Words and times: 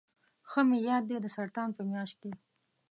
ښه 0.49 0.61
مې 0.67 0.77
یاد 0.89 1.03
دي 1.09 1.17
د 1.21 1.27
سرطان 1.35 1.69
په 1.77 1.81
میاشت 1.91 2.15
کې. 2.21 2.31